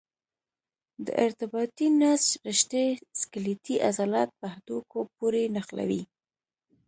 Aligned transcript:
د 1.05 1.07
ارتباطي 1.25 1.87
نسج 2.01 2.29
رشتې 2.49 2.85
سکلیټي 3.21 3.75
عضلات 3.87 4.29
په 4.39 4.45
هډوکو 4.53 4.99
پورې 5.17 5.41
نښلوي. 5.55 6.03